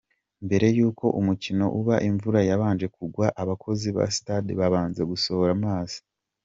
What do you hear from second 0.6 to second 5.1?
y'uko umukino uba imvura yabanje kugwa abakozi ba sitade babanza